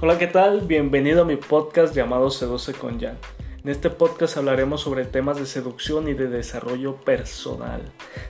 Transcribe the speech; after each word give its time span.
Hola, 0.00 0.16
¿qué 0.16 0.28
tal? 0.28 0.60
Bienvenido 0.60 1.22
a 1.22 1.24
mi 1.24 1.34
podcast 1.34 1.92
llamado 1.92 2.30
Seduce 2.30 2.72
con 2.72 3.00
Jan. 3.00 3.18
En 3.64 3.68
este 3.68 3.90
podcast 3.90 4.36
hablaremos 4.36 4.82
sobre 4.82 5.04
temas 5.04 5.40
de 5.40 5.44
seducción 5.44 6.08
y 6.08 6.14
de 6.14 6.28
desarrollo 6.28 6.94
personal. 6.94 7.82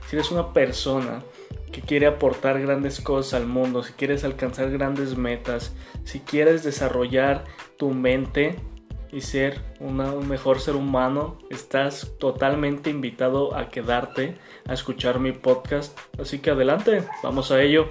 Si 0.07 0.17
eres 0.17 0.31
una 0.31 0.54
persona 0.54 1.23
que 1.71 1.83
quiere 1.83 2.07
aportar 2.07 2.59
grandes 2.59 3.03
cosas 3.03 3.35
al 3.35 3.46
mundo, 3.46 3.83
si 3.83 3.93
quieres 3.93 4.25
alcanzar 4.25 4.71
grandes 4.71 5.19
metas, 5.19 5.75
si 6.04 6.21
quieres 6.21 6.65
desarrollar 6.65 7.44
tu 7.76 7.90
mente 7.90 8.56
y 9.12 9.21
ser 9.21 9.60
un 9.78 10.26
mejor 10.26 10.60
ser 10.60 10.74
humano, 10.74 11.37
estás 11.50 12.12
totalmente 12.19 12.88
invitado 12.88 13.54
a 13.54 13.69
quedarte 13.69 14.38
a 14.66 14.72
escuchar 14.72 15.21
mi 15.21 15.32
podcast. 15.32 15.98
Así 16.19 16.38
que 16.38 16.48
adelante, 16.48 17.02
vamos 17.23 17.50
a 17.50 17.60
ello. 17.60 17.91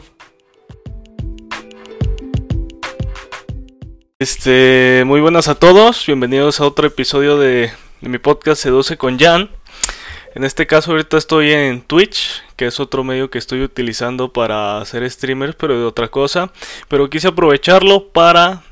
Este, 4.19 5.03
muy 5.05 5.21
buenas 5.21 5.47
a 5.47 5.53
todos, 5.53 6.03
bienvenidos 6.07 6.59
a 6.59 6.65
otro 6.65 6.87
episodio 6.87 7.37
de, 7.37 7.71
mi 8.01 8.17
podcast 8.17 8.63
Seduce 8.63 8.97
con 8.97 9.19
Jan. 9.19 9.51
En 10.33 10.43
este 10.43 10.65
caso 10.65 10.89
ahorita 10.89 11.19
estoy 11.19 11.51
en 11.51 11.81
Twitch, 11.81 12.41
que 12.55 12.65
es 12.65 12.79
otro 12.79 13.03
medio 13.03 13.29
que 13.29 13.37
estoy 13.37 13.61
utilizando 13.61 14.33
para 14.33 14.79
hacer 14.79 15.07
streamers, 15.07 15.55
pero 15.55 15.77
de 15.77 15.85
otra 15.85 16.07
cosa. 16.07 16.51
Pero 16.87 17.11
quise 17.11 17.27
aprovecharlo 17.27 18.09
para 18.09 18.63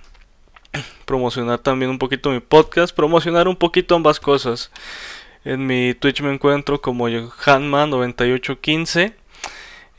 promocionar 1.05 1.59
también 1.59 1.91
un 1.91 1.99
poquito 1.99 2.32
mi 2.32 2.40
podcast, 2.40 2.96
promocionar 2.96 3.48
un 3.48 3.55
poquito 3.55 3.93
ambas 3.93 4.20
cosas. 4.20 4.71
En 5.43 5.68
mi 5.68 5.93
Twitch 5.93 6.21
me 6.21 6.34
encuentro 6.34 6.82
como 6.82 7.07
Hanman9815 7.07 9.13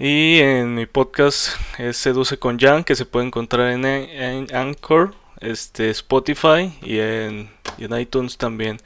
y 0.01 0.41
en 0.41 0.75
mi 0.75 0.87
podcast 0.87 1.51
es 1.79 1.99
Seduce 1.99 2.37
con 2.37 2.59
Jan, 2.59 2.83
que 2.83 2.97
se 2.97 3.07
puede 3.07 3.27
encontrar 3.27 3.71
en, 3.71 3.85
en 3.85 4.53
Anchor 4.53 5.15
este, 5.41 5.91
Spotify 5.91 6.73
y 6.83 6.99
en, 6.99 7.51
iTunes 7.99 8.37
también. 8.37 8.81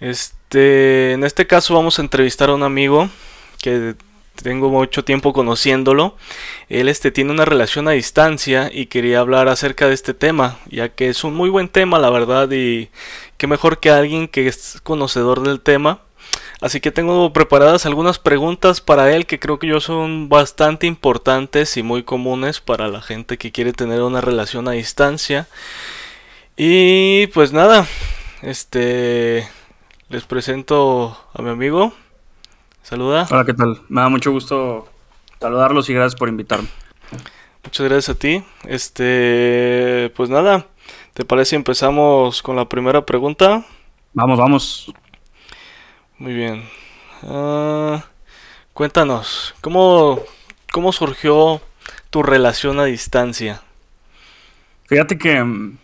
Este, 0.00 1.12
en 1.12 1.24
este 1.24 1.46
caso 1.46 1.74
vamos 1.74 1.98
a 1.98 2.02
entrevistar 2.02 2.50
a 2.50 2.54
un 2.54 2.62
amigo 2.62 3.08
que 3.62 3.94
tengo 4.42 4.70
mucho 4.70 5.04
tiempo 5.04 5.32
conociéndolo. 5.32 6.16
Él 6.68 6.88
este, 6.88 7.10
tiene 7.10 7.32
una 7.32 7.44
relación 7.44 7.88
a 7.88 7.92
distancia 7.92 8.70
y 8.72 8.86
quería 8.86 9.20
hablar 9.20 9.48
acerca 9.48 9.88
de 9.88 9.94
este 9.94 10.14
tema, 10.14 10.58
ya 10.70 10.90
que 10.90 11.08
es 11.08 11.24
un 11.24 11.34
muy 11.34 11.48
buen 11.48 11.68
tema, 11.68 11.98
la 11.98 12.10
verdad, 12.10 12.50
y 12.50 12.90
qué 13.38 13.46
mejor 13.46 13.80
que 13.80 13.90
alguien 13.90 14.28
que 14.28 14.46
es 14.46 14.80
conocedor 14.82 15.42
del 15.42 15.60
tema 15.60 16.05
Así 16.60 16.80
que 16.80 16.90
tengo 16.90 17.32
preparadas 17.32 17.84
algunas 17.84 18.18
preguntas 18.18 18.80
para 18.80 19.12
él 19.12 19.26
que 19.26 19.38
creo 19.38 19.58
que 19.58 19.66
yo 19.66 19.80
son 19.80 20.28
bastante 20.28 20.86
importantes 20.86 21.76
y 21.76 21.82
muy 21.82 22.02
comunes 22.02 22.60
para 22.60 22.88
la 22.88 23.02
gente 23.02 23.36
que 23.36 23.52
quiere 23.52 23.72
tener 23.72 24.02
una 24.02 24.22
relación 24.22 24.66
a 24.66 24.72
distancia. 24.72 25.48
Y 26.56 27.26
pues 27.28 27.52
nada, 27.52 27.86
este 28.42 29.46
les 30.08 30.24
presento 30.24 31.18
a 31.34 31.42
mi 31.42 31.50
amigo. 31.50 31.92
Saluda. 32.82 33.26
Hola, 33.30 33.44
¿qué 33.44 33.52
tal? 33.52 33.82
Me 33.88 34.00
da 34.00 34.08
mucho 34.08 34.30
gusto 34.30 34.88
saludarlos 35.40 35.90
y 35.90 35.94
gracias 35.94 36.18
por 36.18 36.28
invitarme. 36.28 36.68
Muchas 37.64 37.86
gracias 37.86 38.16
a 38.16 38.18
ti. 38.18 38.44
Este, 38.64 40.10
pues 40.16 40.30
nada, 40.30 40.66
¿te 41.12 41.24
parece 41.24 41.50
si 41.50 41.56
empezamos 41.56 42.40
con 42.40 42.56
la 42.56 42.68
primera 42.68 43.04
pregunta? 43.04 43.66
Vamos, 44.14 44.38
vamos. 44.38 44.94
Muy 46.18 46.32
bien. 46.32 46.66
Ah, 47.24 48.02
cuéntanos, 48.72 49.54
¿cómo, 49.60 50.20
¿cómo 50.72 50.90
surgió 50.90 51.60
tu 52.08 52.22
relación 52.22 52.80
a 52.80 52.84
distancia? 52.84 53.60
Fíjate 54.86 55.18
que 55.18 55.44
mm, 55.44 55.76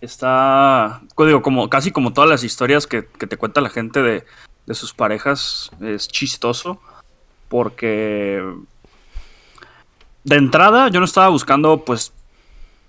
está, 0.00 1.02
digo, 1.18 1.42
como, 1.42 1.68
casi 1.68 1.90
como 1.90 2.14
todas 2.14 2.30
las 2.30 2.44
historias 2.44 2.86
que, 2.86 3.02
te 3.02 3.36
cuenta 3.36 3.60
la 3.60 3.68
gente 3.68 4.00
de, 4.02 4.24
sus 4.74 4.94
parejas, 4.94 5.70
es 5.82 6.08
chistoso, 6.08 6.80
porque 7.48 8.42
de 10.24 10.36
entrada 10.36 10.88
yo 10.88 10.98
no 11.00 11.04
estaba 11.04 11.28
buscando, 11.28 11.84
pues, 11.84 12.14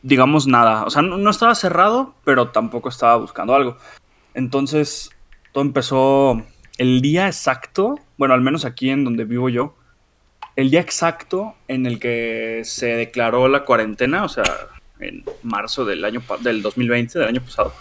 digamos, 0.02 0.48
nada. 0.48 0.86
O 0.86 0.90
sea, 0.90 1.02
no 1.02 1.30
estaba 1.30 1.56
cerrado, 1.56 2.14
pero 2.24 2.52
tampoco 2.52 2.88
estaba 2.88 3.18
buscando 3.18 3.54
algo. 3.54 3.78
Entonces, 4.34 5.10
todo 5.52 5.64
empezó 5.64 6.42
el 6.80 7.02
día 7.02 7.28
exacto, 7.28 8.00
bueno, 8.18 8.34
al 8.34 8.42
menos 8.42 8.64
aquí 8.64 8.90
en 8.90 9.04
donde 9.04 9.26
vivo 9.26 9.50
yo, 9.50 9.76
el 10.56 10.72
día 10.72 10.80
exacto 10.80 11.54
en 11.68 11.86
el 11.86 12.00
que 12.00 12.62
se 12.64 12.88
declaró 12.96 13.50
la 13.50 13.66
cuarentena, 13.66 14.24
o 14.24 14.30
sea, 14.30 14.46
en 15.00 15.26
marzo 15.44 15.84
del 15.84 16.06
año 16.06 16.24
del 16.40 16.62
2020, 16.62 17.20
del 17.20 17.28
año 17.28 17.42
pasado. 17.42 17.74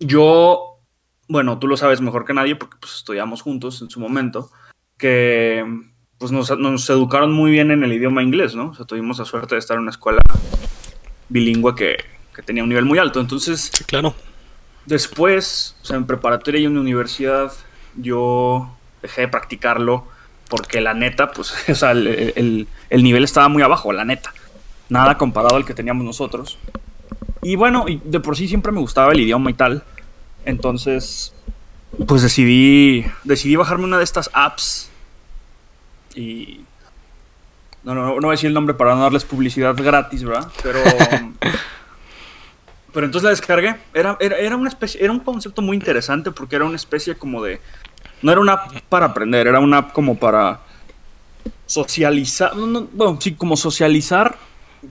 yo, 0.00 0.80
bueno, 1.28 1.58
tú 1.60 1.68
lo 1.68 1.76
sabes 1.76 2.00
mejor 2.00 2.24
que 2.24 2.34
nadie 2.34 2.56
porque 2.56 2.78
pues, 2.80 2.96
estudiamos 2.96 3.42
juntos 3.42 3.80
en 3.80 3.88
su 3.88 4.00
momento, 4.00 4.50
que 4.98 5.64
pues 6.18 6.32
nos, 6.32 6.50
educaron 6.90 7.32
muy 7.32 7.52
bien 7.52 7.70
en 7.70 7.84
el 7.84 7.92
idioma 7.92 8.24
inglés, 8.24 8.56
¿no? 8.56 8.70
O 8.70 8.74
sea, 8.74 8.86
tuvimos 8.86 9.20
la 9.20 9.24
suerte 9.24 9.54
de 9.54 9.60
estar 9.60 9.76
en 9.76 9.82
una 9.82 9.92
escuela 9.92 10.20
bilingüe 11.28 11.76
que, 11.76 11.96
que 12.34 12.42
tenía 12.42 12.64
un 12.64 12.68
nivel 12.70 12.84
muy 12.84 12.98
alto. 12.98 13.20
Entonces, 13.20 13.70
claro 13.86 14.14
Después, 14.86 15.76
o 15.82 15.84
sea, 15.84 15.96
en 15.96 16.06
preparatoria 16.06 16.60
y 16.60 16.64
en 16.64 16.76
universidad, 16.78 17.52
yo 17.96 18.70
dejé 19.02 19.22
de 19.22 19.28
practicarlo 19.28 20.04
porque 20.48 20.80
la 20.80 20.94
neta, 20.94 21.30
pues, 21.30 21.54
o 21.68 21.74
sea, 21.74 21.92
el, 21.92 22.66
nivel 22.90 23.24
estaba 23.24 23.48
muy 23.48 23.62
abajo, 23.62 23.92
la 23.92 24.04
neta. 24.04 24.32
Nada 24.88 25.16
comparado 25.16 25.54
al 25.54 25.64
que 25.64 25.74
teníamos 25.74 26.04
nosotros. 26.04 26.58
Y 27.42 27.54
bueno, 27.54 27.86
de 27.88 28.20
por 28.20 28.36
sí 28.36 28.48
siempre 28.48 28.72
me 28.72 28.80
gustaba 28.80 29.12
el 29.12 29.20
idioma 29.20 29.50
y 29.50 29.54
tal. 29.54 29.84
Entonces, 30.44 31.32
pues 32.08 32.22
decidí, 32.22 33.06
decidí 33.22 33.54
bajarme 33.54 33.84
una 33.84 33.98
de 33.98 34.04
estas 34.04 34.30
apps. 34.32 34.90
Y... 36.14 36.62
No, 37.84 37.94
no, 37.94 38.06
no 38.06 38.20
voy 38.20 38.28
a 38.28 38.30
decir 38.32 38.48
el 38.48 38.54
nombre 38.54 38.74
para 38.74 38.94
no 38.94 39.02
darles 39.02 39.24
publicidad 39.24 39.74
gratis, 39.76 40.24
¿verdad? 40.24 40.48
Pero... 40.62 40.80
Pero 42.92 43.06
entonces 43.06 43.24
la 43.24 43.30
descargué. 43.30 43.76
Era, 43.94 44.16
era, 44.20 44.56
una 44.56 44.68
especie, 44.68 45.02
era 45.02 45.12
un 45.12 45.20
concepto 45.20 45.62
muy 45.62 45.76
interesante 45.76 46.30
porque 46.30 46.56
era 46.56 46.64
una 46.64 46.76
especie 46.76 47.14
como 47.14 47.42
de. 47.42 47.60
No 48.22 48.32
era 48.32 48.40
una 48.40 48.52
app 48.54 48.72
para 48.88 49.06
aprender, 49.06 49.46
era 49.46 49.60
una 49.60 49.78
app 49.78 49.92
como 49.92 50.18
para 50.18 50.60
socializar. 51.66 52.52
bueno, 52.54 53.18
sí, 53.20 53.34
como 53.34 53.56
socializar, 53.56 54.36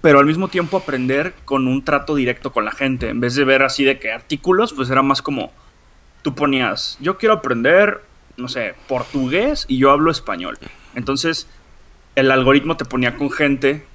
pero 0.01 0.19
al 0.19 0.25
mismo 0.25 0.47
tiempo 0.47 0.77
aprender 0.77 1.33
con 1.45 1.67
un 1.67 1.83
trato 1.83 2.15
directo 2.15 2.51
con 2.51 2.65
la 2.65 2.71
gente. 2.71 3.09
En 3.09 3.19
vez 3.19 3.35
de 3.35 3.43
ver 3.43 3.63
así 3.63 3.83
de 3.83 3.99
que 3.99 4.11
artículos, 4.11 4.73
pues 4.73 4.89
era 4.89 5.01
más 5.01 5.21
como. 5.21 5.51
Tú 6.21 6.35
ponías, 6.35 6.97
yo 6.99 7.17
quiero 7.17 7.35
aprender, 7.35 8.01
no 8.35 8.49
sé, 8.49 8.75
portugués 8.87 9.65
y 9.69 9.77
yo 9.77 9.91
hablo 9.91 10.11
español. 10.11 10.57
Entonces, 10.93 11.47
el 12.15 12.29
algoritmo 12.31 12.75
te 12.75 12.83
ponía 12.83 13.15
con 13.15 13.31
gente 13.31 13.85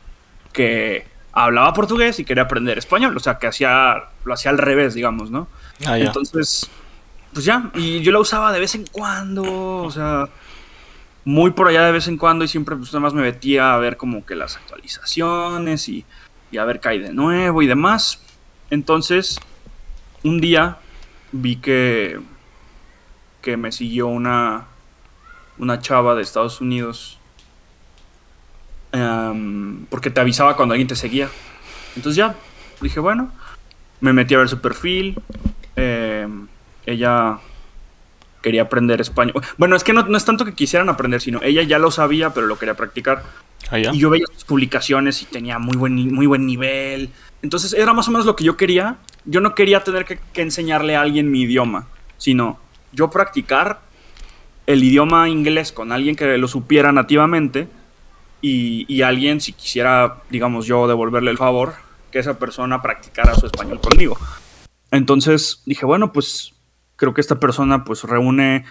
que 0.53 1.07
hablaba 1.35 1.73
portugués 1.73 2.19
y 2.21 2.25
quería 2.25 2.45
aprender 2.45 2.79
español, 2.79 3.17
o 3.17 3.21
sea, 3.21 3.39
que 3.39 3.47
hacía, 3.47 4.05
lo 4.25 4.35
hacía 4.35 4.51
al 4.51 4.59
revés, 4.59 4.95
digamos, 4.95 5.31
¿no? 5.31 5.49
Ah, 5.85 5.99
Entonces, 5.99 6.71
pues 7.33 7.45
ya, 7.45 7.71
y 7.75 8.01
yo 8.01 8.13
la 8.13 8.21
usaba 8.21 8.53
de 8.53 8.61
vez 8.61 8.75
en 8.77 8.87
cuando, 8.87 9.43
o 9.83 9.91
sea, 9.91 10.29
muy 11.25 11.51
por 11.51 11.69
allá 11.69 11.85
de 11.85 11.93
vez 11.93 12.07
en 12.07 12.19
cuando 12.19 12.45
y 12.45 12.49
siempre 12.49 12.77
pues 12.77 12.93
nada 12.93 13.01
más 13.01 13.15
me 13.15 13.23
metía 13.23 13.75
a 13.75 13.79
ver 13.79 13.97
como 13.97 14.25
que 14.25 14.37
las 14.37 14.57
actualizaciones 14.57 15.89
y, 15.89 16.05
y 16.53 16.59
a 16.59 16.65
ver 16.65 16.81
qué 16.81 16.91
hay 16.91 16.99
de 17.01 17.13
nuevo 17.13 17.63
y 17.63 17.67
demás. 17.67 18.21
Entonces, 18.71 19.41
un 20.23 20.41
día 20.41 20.79
vi 21.33 21.57
que, 21.57 22.21
que 23.43 23.57
me 23.57 23.73
siguió 23.73 24.07
una, 24.07 24.67
una 25.59 25.81
chava 25.81 26.15
de 26.15 26.23
Estados 26.23 26.61
Unidos 26.61 27.19
Em, 28.95 29.87
porque 29.87 30.09
te 30.09 30.21
avisaba 30.21 30.55
cuando 30.55 30.75
alguien 30.75 30.87
te 30.87 30.95
seguía. 30.95 31.29
Entonces 31.97 32.17
ya, 32.17 32.37
dije, 32.81 33.01
bueno, 33.01 33.33
me 34.01 34.13
metí 34.13 34.35
a 34.35 34.39
ver 34.39 34.49
su 34.49 34.61
perfil. 34.61 35.21
Em, 35.75 36.47
ella 36.87 37.39
quería 38.41 38.63
aprender 38.63 39.01
español. 39.01 39.35
Bueno, 39.59 39.75
es 39.75 39.83
que 39.83 39.93
no, 39.93 40.17
es 40.17 40.25
tanto 40.25 40.45
que 40.45 40.55
quisieran 40.55 40.89
aprender, 40.89 41.21
sino 41.21 41.41
ella 41.43 41.63
ya 41.63 41.81
lo 41.81 41.91
sabía, 41.91 42.31
pero 42.31 42.47
lo 42.47 42.57
quería 42.57 42.75
practicar. 42.75 43.25
Ah, 43.71 43.79
y 43.81 43.99
yo 43.99 44.11
veía 44.11 44.27
sus 44.33 44.45
publicaciones 44.45 45.23
y 45.23 45.25
tenía 45.25 45.59
muy 45.59 45.77
buen, 45.77 46.15
muy 46.15 46.27
buen 46.27 46.47
nivel. 46.47 47.11
Entonces 47.43 47.73
era 47.73 47.95
más 47.95 48.07
o 48.07 48.13
menos 48.13 48.27
lo 48.27 48.37
que 48.37 48.45
yo 48.45 48.57
quería. 48.57 48.99
Yo 49.25 49.41
no 49.41 49.57
quería 49.57 49.83
tener 49.83 50.05
que, 50.05 50.21
que 50.33 50.43
enseñarle 50.43 50.95
a 50.95 51.01
alguien 51.01 51.33
mi 51.33 51.43
idioma, 51.43 51.89
sino 52.17 52.61
yo 52.93 53.11
practicar 53.11 53.81
el 54.67 54.85
idioma 54.85 55.29
inglés 55.29 55.73
con 55.73 55.91
alguien 55.91 56.15
que 56.15 56.39
lo 56.39 56.47
supiera 56.47 56.93
nativamente 56.93 57.67
y, 58.47 59.01
alguien, 59.01 59.41
si 59.41 59.55
quisiera, 59.55 60.23
digamos 60.29 60.67
yo, 60.67 60.87
devolverle 60.87 61.31
el 61.31 61.39
favor, 61.39 61.77
que 62.11 62.19
esa 62.19 62.39
persona 62.39 62.83
practicara 62.83 63.35
su 63.35 63.47
español 63.47 63.81
conmigo. 63.81 64.19
Entonces 64.91 65.63
dije, 65.65 65.87
bueno, 65.87 66.13
pues 66.13 66.53
creo 66.97 67.15
que 67.15 67.23
esta 67.23 67.41
persona 67.41 67.85
pues 67.85 68.05
reúne 68.05 68.67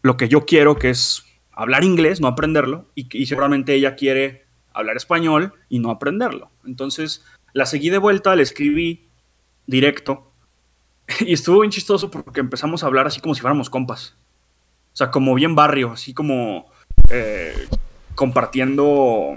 lo 0.00 0.16
que 0.16 0.30
yo 0.30 0.46
quiero, 0.46 0.76
que 0.76 0.88
es 0.88 1.22
hablar 1.52 1.84
inglés, 1.84 2.22
no 2.22 2.28
aprenderlo, 2.28 2.86
y, 2.94 3.26
seguramente 3.26 3.74
ella 3.74 3.94
quiere 3.94 4.46
hablar 4.72 4.96
español 4.96 5.52
y 5.68 5.78
no 5.78 5.90
aprenderlo. 5.90 6.50
Entonces 6.64 7.26
la 7.52 7.66
seguí 7.66 7.90
de 7.90 7.98
vuelta, 7.98 8.34
le 8.36 8.42
escribí 8.42 9.06
directo 9.66 10.32
y 11.20 11.34
estuvo 11.34 11.60
bien 11.60 11.70
chistoso 11.70 12.10
porque 12.10 12.40
empezamos 12.40 12.82
a 12.82 12.86
hablar 12.86 13.06
así 13.06 13.20
como 13.20 13.34
si 13.34 13.42
fuéramos 13.42 13.68
compas. 13.68 14.16
O 14.94 14.96
sea, 14.96 15.10
como 15.10 15.34
bien 15.34 15.54
barrio, 15.54 15.92
así 15.92 16.14
como 16.14 16.70
eh, 17.10 17.68
compartiendo 18.14 19.36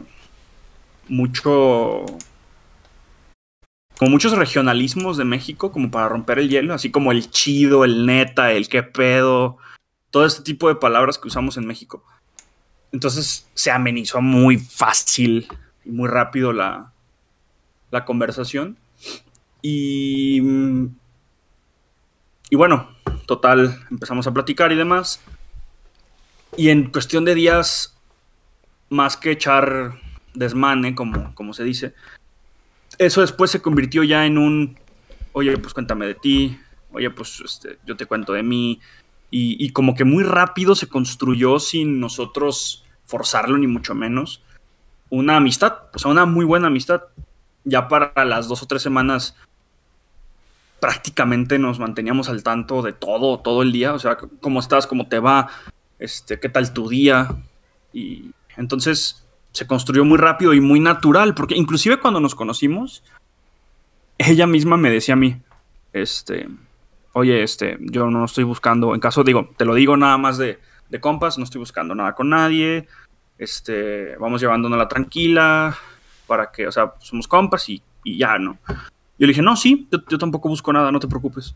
mucho 1.07 2.06
como 3.98 4.12
muchos 4.12 4.33
regionalismos 4.33 5.18
de 5.18 5.24
México, 5.24 5.72
como 5.72 5.89
para 5.89 6.10
romper 6.10 6.39
el 6.39 6.50
hielo, 6.50 6.74
así 6.74 6.92
como 6.92 7.12
el 7.12 7.30
chido, 7.31 7.86
el 7.86 8.06
neta, 8.06 8.51
el 8.51 8.68
qué 8.68 8.83
pedo, 8.83 9.57
todo 10.12 10.25
este 10.25 10.44
tipo 10.44 10.68
de 10.68 10.75
palabras 10.75 11.18
que 11.18 11.30
usamos 11.30 11.57
en 11.57 11.66
México. 11.66 12.04
Entonces 12.92 13.48
se 13.54 13.72
amenizó 13.72 14.22
muy 14.22 14.57
fácil 14.57 15.48
y 15.86 15.92
muy 15.92 16.10
rápido 16.10 16.51
la, 16.51 16.92
la 17.92 18.04
conversación. 18.06 18.77
Y, 19.62 20.42
y 22.50 22.56
bueno, 22.56 22.89
total, 23.25 23.81
empezamos 23.89 24.27
a 24.27 24.33
platicar 24.33 24.72
y 24.72 24.75
demás. 24.75 25.22
Y 26.57 26.69
en 26.69 26.92
cuestión 26.92 27.25
de 27.25 27.36
días, 27.36 27.95
más 28.90 29.18
que 29.18 29.32
echar 29.32 30.00
desmane, 30.34 30.96
como, 30.96 31.34
como 31.36 31.54
se 31.54 31.64
dice, 31.64 31.94
eso 32.98 33.22
después 33.22 33.52
se 33.52 33.62
convirtió 33.62 34.04
ya 34.04 34.26
en 34.26 34.38
un, 34.38 34.78
oye, 35.34 35.58
pues 35.58 35.74
cuéntame 35.74 36.06
de 36.06 36.16
ti, 36.16 36.60
oye, 36.92 37.10
pues 37.10 37.42
este, 37.44 37.78
yo 37.86 37.96
te 37.96 38.06
cuento 38.06 38.34
de 38.34 38.44
mí. 38.44 38.80
Y, 39.38 39.72
como 39.72 39.96
que 39.96 40.06
muy 40.06 40.24
rápido 40.24 40.76
se 40.76 40.88
construyó 40.88 41.60
sin 41.60 42.00
nosotros 42.00 42.86
forzarlo, 43.04 43.58
ni 43.58 43.68
mucho 43.68 43.94
menos, 43.94 44.42
una 45.10 45.36
amistad, 45.36 45.74
o 45.94 46.00
sea, 46.00 46.10
una 46.10 46.26
muy 46.26 46.46
buena 46.46 46.68
amistad. 46.68 47.04
Ya 47.66 47.90
para 47.90 48.24
las 48.24 48.48
dos 48.48 48.64
o 48.64 48.66
tres 48.66 48.82
semanas 48.82 49.36
prácticamente 50.80 51.60
nos 51.60 51.80
manteníamos 51.80 52.30
al 52.30 52.44
tanto 52.44 52.82
de 52.82 52.94
todo, 52.94 53.40
todo 53.40 53.62
el 53.62 53.74
día, 53.74 53.94
o 53.94 54.00
sea, 54.00 54.16
cómo 54.16 54.62
estás, 54.62 54.88
cómo 54.88 55.10
te 55.10 55.20
va, 55.20 55.50
este, 56.00 56.40
qué 56.40 56.48
tal 56.48 56.72
tu 56.72 56.88
día. 56.88 57.36
Y 57.92 58.32
entonces 58.57 59.25
se 59.52 59.68
construyó 59.68 60.04
muy 60.04 60.18
rápido 60.18 60.54
y 60.54 60.60
muy 60.60 60.80
natural, 60.80 61.34
porque 61.34 61.56
inclusive 61.56 62.00
cuando 62.00 62.19
nos 62.19 62.36
conocimos, 62.36 63.04
ella 64.18 64.48
misma 64.48 64.78
me 64.78 64.90
decía 64.90 65.13
a 65.13 65.18
mí, 65.18 65.38
este, 65.94 66.50
oye, 67.13 67.42
este, 67.42 67.78
yo 67.80 68.10
no 68.10 68.25
estoy 68.25 68.44
buscando, 68.44 68.94
en 68.94 69.00
caso 69.00 69.24
digo, 69.24 69.50
te 69.56 69.63
lo 69.63 69.74
digo 69.74 69.96
nada 69.96 70.18
más 70.18 70.38
de, 70.38 70.60
de 70.90 71.00
compas, 71.00 71.38
no 71.38 71.46
estoy 71.46 71.60
buscando 71.60 71.96
nada 71.96 72.16
con 72.16 72.30
nadie, 72.30 72.88
este, 73.38 74.18
vamos 74.18 74.42
llevándonos 74.42 74.78
la 74.78 74.88
tranquila, 74.88 75.78
para 76.28 76.51
que, 76.51 76.68
o 76.68 76.72
sea, 76.72 76.94
somos 77.00 77.28
compas 77.28 77.69
y, 77.69 77.81
ya, 78.04 78.38
¿no? 78.38 78.58
Yo 78.68 79.25
le 79.25 79.28
dije, 79.28 79.42
no, 79.42 79.56
sí, 79.56 79.88
yo, 79.92 80.00
yo, 80.10 80.18
tampoco 80.18 80.50
busco 80.50 80.74
nada, 80.74 80.92
no 80.92 81.00
te 81.00 81.08
preocupes. 81.08 81.56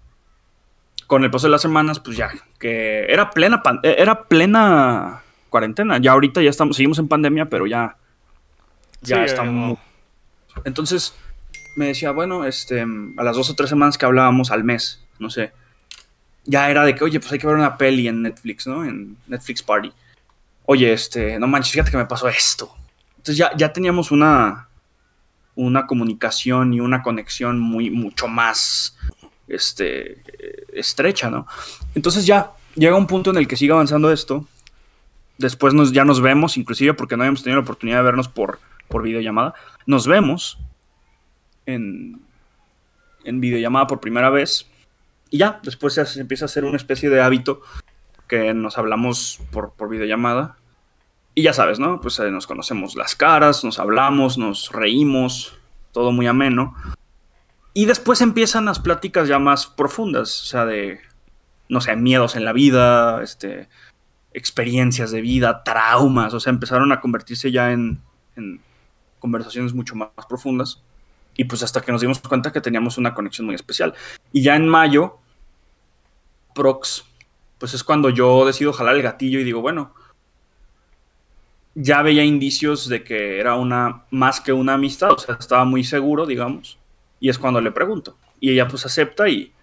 Con 1.08 1.24
el 1.24 1.32
paso 1.32 1.48
de 1.48 1.52
las 1.52 1.62
semanas, 1.62 2.00
pues 2.00 2.16
ya, 2.16 2.32
que 2.60 3.06
era 3.10 3.30
plena, 3.32 3.62
era 3.84 4.24
plena 4.24 5.24
cuarentena. 5.50 5.98
Ya 5.98 6.12
ahorita 6.12 6.42
ya 6.42 6.50
estamos, 6.50 6.76
seguimos 6.76 7.00
en 7.00 7.08
pandemia, 7.08 7.50
pero 7.50 7.68
ya, 7.68 7.98
ya 9.02 9.24
estamos. 9.24 9.78
Entonces 10.66 11.14
me 11.76 11.88
decía, 11.88 12.12
bueno, 12.12 12.46
este, 12.46 12.82
a 12.82 13.24
las 13.24 13.36
dos 13.36 13.50
o 13.50 13.56
tres 13.56 13.70
semanas 13.70 13.98
que 13.98 14.06
hablábamos 14.06 14.52
al 14.52 14.64
mes, 14.64 15.04
no 15.20 15.30
sé, 15.30 15.52
ya 16.46 16.70
era 16.70 16.84
de 16.84 16.96
que, 16.96 17.04
oye, 17.04 17.20
pues 17.20 17.32
hay 17.32 17.40
que 17.40 17.48
ver 17.48 17.56
una 17.56 17.78
peli 17.78 18.08
en 18.08 18.24
Netflix, 18.24 18.68
¿no? 18.68 18.84
En 18.84 19.18
Netflix 19.28 19.62
Party. 19.62 19.92
Oye, 20.66 20.92
este, 20.92 21.40
no 21.40 21.48
manches, 21.48 21.72
fíjate 21.72 21.92
que 21.92 21.98
me 21.98 22.06
pasó 22.06 22.28
esto. 22.28 22.76
Entonces 23.18 23.38
ya, 23.38 23.56
ya 23.56 23.72
teníamos 23.72 24.12
una, 24.12 24.68
una 25.56 25.86
comunicación 25.86 26.74
y 26.74 26.80
una 26.80 27.04
conexión 27.04 27.60
muy, 27.60 27.90
mucho 27.90 28.28
más, 28.28 28.98
este, 29.48 30.24
estrecha, 30.74 31.30
¿no? 31.30 31.48
Entonces 31.96 32.26
ya 32.26 32.52
llega 32.76 32.96
un 32.96 33.08
punto 33.08 33.32
en 33.32 33.38
el 33.38 33.48
que 33.48 33.58
sigue 33.58 33.74
avanzando 33.74 34.12
esto 34.12 34.48
después 35.40 35.74
nos, 35.74 35.92
ya 35.92 36.06
nos 36.06 36.22
vemos, 36.22 36.58
inclusive 36.58 36.94
porque 36.94 37.18
no 37.18 37.24
habíamos 37.24 37.42
tenido 37.42 37.60
la 37.60 37.64
oportunidad 37.64 37.98
de 37.98 38.04
vernos 38.04 38.28
por, 38.28 38.60
por 38.88 39.02
videollamada. 39.02 39.56
Nos 39.88 40.06
vemos 40.06 40.60
en, 41.66 42.22
en 43.24 43.42
videollamada 43.42 43.88
por 43.88 44.00
primera 44.00 44.30
vez. 44.30 44.68
Y 45.32 45.40
ya, 45.40 45.60
después 45.64 45.94
se, 45.94 46.20
empieza 46.20 46.46
a 46.46 46.48
hacer 46.48 46.66
una 46.66 46.78
especie 46.78 47.10
de 47.10 47.22
hábito 47.22 47.62
que 48.28 48.54
nos 48.54 48.78
hablamos 48.78 49.40
por, 49.52 49.74
por 49.74 49.90
videollamada. 49.90 50.58
Y 51.34 51.44
ya 51.44 51.54
sabes, 51.54 51.80
¿no? 51.80 52.02
Pues 52.02 52.20
eh, 52.20 52.30
nos 52.32 52.46
conocemos 52.46 52.96
las 52.96 53.16
caras, 53.16 53.64
nos 53.64 53.80
hablamos, 53.80 54.38
nos 54.38 54.72
reímos, 54.72 55.58
todo 55.94 56.12
muy 56.12 56.28
ameno. 56.28 56.76
Y 57.74 57.86
después 57.86 58.22
empiezan 58.22 58.66
las 58.66 58.80
pláticas 58.80 59.28
ya 59.28 59.40
más 59.40 59.68
profundas, 59.68 60.42
o 60.42 60.46
sea, 60.46 60.66
de, 60.66 61.00
no 61.70 61.80
sé, 61.80 61.96
miedos 61.96 62.36
en 62.36 62.44
la 62.44 62.52
vida, 62.52 63.24
este, 63.24 63.70
experiencias 64.34 65.12
de 65.12 65.22
vida, 65.22 65.64
traumas, 65.64 66.34
o 66.34 66.40
sea, 66.40 66.52
empezaron 66.52 66.92
a 66.92 67.02
convertirse 67.02 67.52
ya 67.52 67.72
en, 67.72 68.02
conversaciones 69.20 69.74
mucho 69.74 69.96
más 69.96 70.10
profundas. 70.28 70.82
Y 71.36 71.46
pues 71.46 71.64
hasta 71.64 71.82
que 71.82 71.92
nos 71.92 72.02
dimos 72.02 72.20
cuenta 72.20 72.52
que 72.52 72.62
teníamos 72.62 72.98
una 72.98 73.14
conexión 73.14 73.46
muy 73.46 73.56
especial. 73.56 73.94
Y 74.32 74.42
ya 74.42 74.56
en 74.56 74.68
mayo, 74.68 75.18
Prox, 76.54 77.06
pues 77.58 77.74
es 77.74 77.84
cuando 77.84 78.10
yo 78.10 78.46
decido 78.46 78.74
jalar 78.74 78.96
el 78.96 79.02
gatillo 79.02 79.40
y 79.40 79.44
digo, 79.44 79.62
bueno, 79.62 79.94
ya 81.76 82.02
veía 82.02 82.24
indicios 82.24 82.90
de 82.90 83.04
que 83.04 83.40
era 83.40 83.56
una 83.56 84.04
más 84.12 84.42
que 84.42 84.52
una 84.52 84.74
amistad, 84.74 85.12
o 85.12 85.18
sea, 85.18 85.36
estaba 85.40 85.66
muy 85.66 85.84
seguro, 85.84 86.26
digamos. 86.26 86.78
Y 87.20 87.30
es 87.30 87.38
cuando 87.38 87.62
le 87.62 87.72
pregunto. 87.72 88.18
Y 88.40 88.52
ella 88.52 88.68
pues 88.68 88.86
acepta 88.86 89.28
y, 89.28 89.54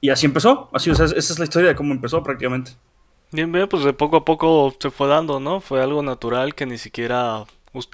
y 0.00 0.10
así 0.10 0.26
empezó. 0.26 0.70
Así, 0.72 0.90
o 0.90 0.94
sea, 0.94 1.06
esa 1.06 1.16
es 1.16 1.38
la 1.38 1.44
historia 1.44 1.68
de 1.70 1.76
cómo 1.76 1.92
empezó 1.92 2.22
prácticamente. 2.22 2.72
Bien, 3.32 3.50
bien, 3.50 3.66
pues 3.66 3.82
de 3.82 3.94
poco 3.94 4.18
a 4.18 4.24
poco 4.26 4.76
se 4.78 4.90
fue 4.90 5.08
dando, 5.08 5.40
¿no? 5.40 5.62
Fue 5.62 5.82
algo 5.82 6.02
natural 6.02 6.54
que 6.54 6.66
ni 6.66 6.76
siquiera 6.76 7.44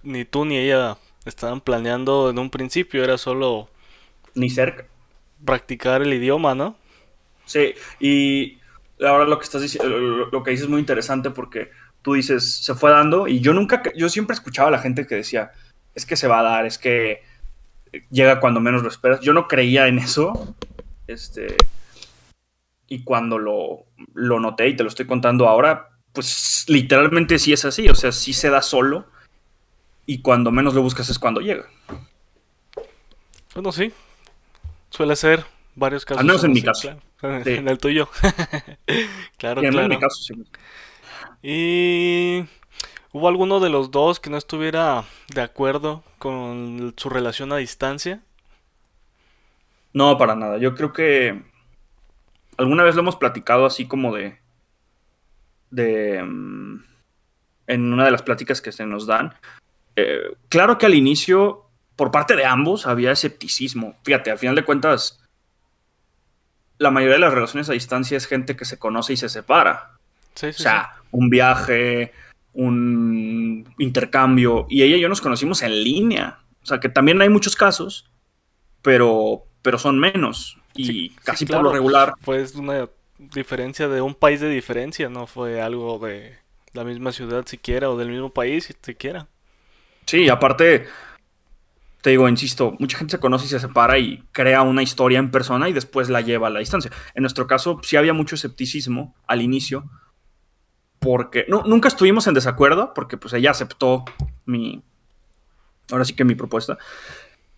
ni 0.02 0.24
tú 0.24 0.44
ni 0.44 0.58
ella 0.58 0.98
estaban 1.24 1.60
planeando 1.60 2.30
en 2.30 2.38
un 2.40 2.50
principio, 2.50 3.04
era 3.04 3.16
solo... 3.18 3.68
Ni 4.34 4.50
cerca. 4.50 4.86
Practicar 5.44 6.02
el 6.02 6.12
idioma, 6.12 6.56
¿no? 6.56 6.76
Sí, 7.44 7.74
y 8.00 8.58
ahora 9.00 9.26
lo 9.26 9.38
que 9.38 9.44
estás 9.44 9.62
diciendo, 9.62 9.88
lo 9.88 10.42
que 10.42 10.50
dices 10.50 10.64
es 10.64 10.70
muy 10.70 10.80
interesante 10.80 11.30
porque 11.30 11.70
tú 12.02 12.14
dices, 12.14 12.56
se 12.64 12.74
fue 12.74 12.90
dando 12.90 13.28
y 13.28 13.38
yo 13.38 13.52
nunca, 13.52 13.82
yo 13.94 14.08
siempre 14.08 14.34
escuchaba 14.34 14.68
a 14.68 14.72
la 14.72 14.80
gente 14.80 15.06
que 15.06 15.14
decía, 15.14 15.52
es 15.94 16.04
que 16.04 16.16
se 16.16 16.26
va 16.26 16.40
a 16.40 16.42
dar, 16.42 16.66
es 16.66 16.78
que 16.78 17.22
llega 18.10 18.40
cuando 18.40 18.58
menos 18.58 18.82
lo 18.82 18.88
esperas. 18.88 19.20
Yo 19.20 19.32
no 19.32 19.46
creía 19.46 19.86
en 19.86 19.98
eso, 19.98 20.54
este, 21.06 21.56
y 22.88 23.04
cuando 23.04 23.38
lo, 23.38 23.84
lo 24.14 24.40
noté 24.40 24.68
y 24.68 24.76
te 24.76 24.82
lo 24.82 24.88
estoy 24.88 25.06
contando 25.06 25.46
ahora, 25.46 25.90
pues 26.12 26.64
literalmente 26.68 27.38
sí 27.38 27.52
es 27.52 27.64
así, 27.64 27.88
o 27.88 27.94
sea, 27.94 28.12
sí 28.12 28.32
se 28.32 28.50
da 28.50 28.62
solo 28.62 29.06
y 30.06 30.22
cuando 30.22 30.50
menos 30.50 30.74
lo 30.74 30.82
buscas 30.82 31.08
es 31.10 31.18
cuando 31.18 31.40
llega. 31.40 31.66
Bueno, 33.54 33.72
sí, 33.72 33.92
suele 34.90 35.16
ser 35.16 35.44
varios 35.74 36.04
casos. 36.04 36.20
Al 36.20 36.26
menos 36.26 36.44
en 36.44 36.52
mi 36.52 36.62
caso. 36.62 36.96
En 37.20 37.66
el 37.66 37.78
tuyo. 37.78 38.08
claro, 39.38 39.60
claro. 39.60 39.80
En 39.80 39.88
mi 39.88 39.98
caso, 39.98 40.22
sí. 40.22 40.34
Y 41.42 42.44
hubo 43.10 43.26
alguno 43.26 43.58
de 43.58 43.70
los 43.70 43.90
dos 43.90 44.20
que 44.20 44.30
no 44.30 44.36
estuviera 44.36 45.02
de 45.34 45.40
acuerdo 45.40 46.04
con 46.18 46.94
su 46.96 47.08
relación 47.08 47.52
a 47.52 47.56
distancia. 47.56 48.22
No, 49.92 50.16
para 50.16 50.36
nada. 50.36 50.58
Yo 50.58 50.76
creo 50.76 50.92
que 50.92 51.42
alguna 52.58 52.82
vez 52.82 52.94
lo 52.94 53.00
hemos 53.00 53.16
platicado 53.16 53.64
así 53.64 53.86
como 53.86 54.14
de, 54.14 54.38
de 55.70 56.22
mm, 56.22 56.84
en 57.68 57.92
una 57.92 58.04
de 58.04 58.10
las 58.10 58.22
pláticas 58.22 58.60
que 58.60 58.72
se 58.72 58.84
nos 58.84 59.06
dan. 59.06 59.34
Eh, 59.96 60.36
claro 60.48 60.76
que 60.76 60.86
al 60.86 60.94
inicio, 60.94 61.66
por 61.96 62.10
parte 62.10 62.36
de 62.36 62.44
ambos, 62.44 62.86
había 62.86 63.12
escepticismo. 63.12 63.96
Fíjate, 64.02 64.30
al 64.30 64.38
final 64.38 64.56
de 64.56 64.64
cuentas, 64.64 65.24
la 66.78 66.90
mayoría 66.90 67.14
de 67.14 67.20
las 67.20 67.34
relaciones 67.34 67.70
a 67.70 67.74
distancia 67.74 68.16
es 68.16 68.26
gente 68.26 68.56
que 68.56 68.64
se 68.64 68.78
conoce 68.78 69.14
y 69.14 69.16
se 69.16 69.28
separa. 69.28 69.98
o 70.34 70.52
sea, 70.52 70.96
un 71.10 71.30
viaje, 71.30 72.12
un 72.54 73.72
intercambio. 73.78 74.66
Y 74.68 74.82
ella 74.82 74.96
y 74.96 75.00
yo 75.00 75.08
nos 75.08 75.20
conocimos 75.20 75.62
en 75.62 75.82
línea. 75.82 76.40
O 76.62 76.66
sea, 76.66 76.80
que 76.80 76.88
también 76.88 77.20
hay 77.22 77.28
muchos 77.28 77.56
casos, 77.56 78.10
pero, 78.82 79.44
pero 79.62 79.78
son 79.78 79.98
menos 79.98 80.58
y 80.78 81.10
casi 81.24 81.46
por 81.46 81.62
lo 81.62 81.72
regular. 81.72 82.14
Fue 82.20 82.44
una 82.54 82.88
diferencia 83.18 83.88
de 83.88 84.00
un 84.00 84.14
país 84.14 84.40
de 84.40 84.48
diferencia, 84.48 85.08
no 85.08 85.26
fue 85.26 85.60
algo 85.60 85.98
de 85.98 86.38
la 86.72 86.84
misma 86.84 87.12
ciudad 87.12 87.46
siquiera 87.46 87.90
o 87.90 87.96
del 87.96 88.10
mismo 88.10 88.30
país 88.30 88.74
siquiera. 88.82 89.26
Sí, 90.06 90.28
aparte, 90.28 90.86
te 92.00 92.10
digo, 92.10 92.28
insisto, 92.28 92.76
mucha 92.78 92.98
gente 92.98 93.12
se 93.12 93.20
conoce 93.20 93.46
y 93.46 93.48
se 93.48 93.60
separa 93.60 93.98
y 93.98 94.22
crea 94.32 94.62
una 94.62 94.82
historia 94.82 95.18
en 95.18 95.30
persona 95.30 95.68
y 95.68 95.72
después 95.72 96.08
la 96.08 96.20
lleva 96.20 96.46
a 96.46 96.50
la 96.50 96.60
distancia. 96.60 96.90
En 97.14 97.22
nuestro 97.22 97.46
caso, 97.46 97.80
sí 97.82 97.96
había 97.96 98.12
mucho 98.12 98.36
escepticismo 98.36 99.14
al 99.26 99.42
inicio, 99.42 99.90
porque 101.00 101.44
no, 101.48 101.62
nunca 101.64 101.88
estuvimos 101.88 102.26
en 102.26 102.34
desacuerdo, 102.34 102.94
porque 102.94 103.16
pues 103.16 103.34
ella 103.34 103.50
aceptó 103.50 104.04
mi, 104.46 104.82
ahora 105.90 106.04
sí 106.04 106.14
que 106.14 106.24
mi 106.24 106.34
propuesta. 106.34 106.78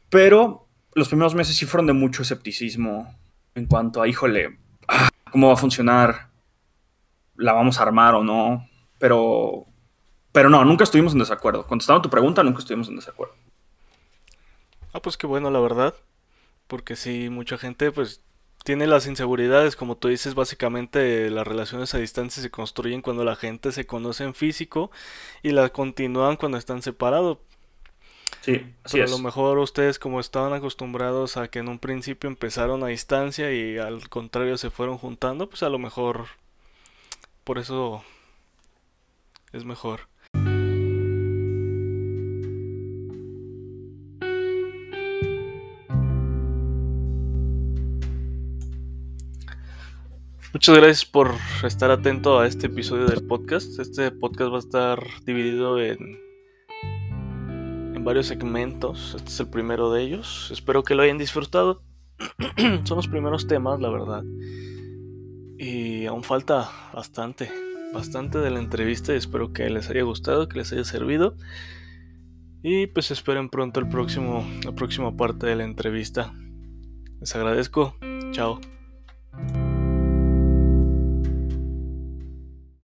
Pero 0.09 0.67
los 0.95 1.09
primeros 1.09 1.35
meses 1.35 1.57
sí 1.57 1.67
fueron 1.67 1.87
de 1.87 1.93
mucho 1.93 2.23
escepticismo 2.23 3.15
en 3.55 3.67
cuanto 3.67 4.03
a, 4.03 4.09
híjole, 4.09 4.59
ah, 4.89 5.09
¿cómo 5.31 5.49
va 5.49 5.55
a 5.55 5.57
funcionar? 5.57 6.31
¿La 7.37 7.53
vamos 7.53 7.79
a 7.79 7.83
armar 7.83 8.15
o 8.15 8.25
no? 8.25 8.69
Pero, 8.99 9.67
pero 10.33 10.51
no, 10.51 10.65
nunca 10.65 10.85
estuvimos 10.85 11.13
en 11.13 11.21
desacuerdo. 11.21 11.67
Contestando 11.67 12.03
tu 12.03 12.11
pregunta, 12.11 12.43
nunca 12.43 12.59
estuvimos 12.59 12.89
en 12.89 12.97
desacuerdo. 12.97 13.35
Ah, 14.93 15.01
pues 15.01 15.17
qué 15.17 15.27
bueno, 15.27 15.51
la 15.51 15.61
verdad. 15.61 15.95
Porque 16.67 16.97
sí, 16.97 17.31
mucha 17.31 17.59
gente 17.59 17.91
pues 17.93 18.23
tiene 18.65 18.87
las 18.87 19.07
inseguridades, 19.07 19.75
como 19.75 19.97
tú 19.97 20.09
dices, 20.09 20.35
básicamente 20.35 21.31
las 21.31 21.47
relaciones 21.47 21.95
a 21.95 21.99
distancia 21.99 22.43
se 22.43 22.51
construyen 22.51 23.01
cuando 23.01 23.25
la 23.25 23.37
gente 23.37 23.73
se 23.73 23.87
conoce 23.87 24.25
en 24.25 24.35
físico 24.35 24.91
y 25.43 25.51
las 25.51 25.71
continúan 25.71 26.37
cuando 26.37 26.59
están 26.59 26.83
separados. 26.83 27.39
Sí, 28.41 28.55
así 28.85 28.93
Pero 28.93 29.05
es. 29.05 29.13
a 29.13 29.17
lo 29.17 29.23
mejor 29.23 29.59
ustedes 29.59 29.99
como 29.99 30.19
estaban 30.19 30.53
acostumbrados 30.55 31.37
a 31.37 31.49
que 31.49 31.59
en 31.59 31.69
un 31.69 31.79
principio 31.79 32.29
empezaron 32.29 32.83
a 32.83 32.87
distancia 32.87 33.53
y 33.53 33.77
al 33.77 34.09
contrario 34.09 34.57
se 34.57 34.71
fueron 34.71 34.97
juntando, 34.97 35.49
pues 35.49 35.63
a 35.63 35.69
lo 35.69 35.79
mejor 35.79 36.27
por 37.45 37.59
eso 37.59 38.03
es 39.53 39.65
mejor. 39.65 40.09
Muchas 50.53 50.77
gracias 50.77 51.05
por 51.05 51.35
estar 51.63 51.91
atento 51.91 52.41
a 52.41 52.47
este 52.47 52.67
episodio 52.67 53.07
del 53.07 53.25
podcast. 53.25 53.79
Este 53.79 54.11
podcast 54.11 54.53
va 54.53 54.57
a 54.57 54.59
estar 54.59 55.07
dividido 55.25 55.81
en, 55.81 55.99
en 55.99 56.30
varios 58.11 58.27
segmentos. 58.27 59.15
Este 59.15 59.29
es 59.29 59.39
el 59.39 59.47
primero 59.47 59.93
de 59.93 60.03
ellos. 60.03 60.51
Espero 60.51 60.83
que 60.83 60.97
lo 60.97 61.05
hayan 61.05 61.17
disfrutado. 61.17 61.85
Son 62.83 62.97
los 62.97 63.07
primeros 63.07 63.47
temas, 63.47 63.79
la 63.79 63.89
verdad. 63.89 64.25
Y 65.57 66.07
aún 66.07 66.25
falta 66.25 66.69
bastante, 66.93 67.53
bastante 67.95 68.39
de 68.39 68.51
la 68.51 68.59
entrevista. 68.59 69.15
Y 69.15 69.17
espero 69.17 69.53
que 69.53 69.71
les 69.71 69.89
haya 69.91 70.03
gustado, 70.03 70.49
que 70.49 70.59
les 70.59 70.73
haya 70.73 70.83
servido. 70.83 71.37
Y 72.65 72.89
pues 72.89 73.13
esperen 73.13 73.49
pronto 73.49 73.79
el 73.79 73.89
próximo, 73.89 74.45
la 74.65 74.73
próxima 74.73 75.17
parte 75.17 75.47
de 75.47 75.55
la 75.55 75.63
entrevista. 75.63 76.35
Les 77.21 77.37
agradezco. 77.37 77.95
Chao. 78.33 78.61